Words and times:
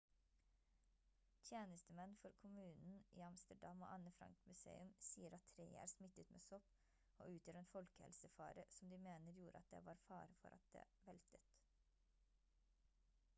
tjenestemenn 1.49 2.15
for 2.21 2.31
kommunen 2.39 2.95
i 3.19 3.23
amsterdam 3.25 3.83
og 3.87 3.91
anne 3.97 4.13
frank 4.15 4.39
museum 4.53 4.91
sier 5.09 5.35
at 5.39 5.45
treet 5.53 5.77
er 5.83 5.91
smittet 5.93 6.33
med 6.37 6.45
sopp 6.49 6.73
og 7.25 7.35
utgjør 7.37 7.61
en 7.63 7.69
folkehelsefare 7.77 8.67
som 8.79 8.93
de 8.97 9.01
mener 9.07 9.37
gjorde 9.45 9.61
at 9.65 9.71
det 9.77 9.83
var 9.93 10.01
fare 10.11 10.33
for 10.45 10.59
at 10.61 10.69
det 10.77 10.87
veltet 11.11 11.55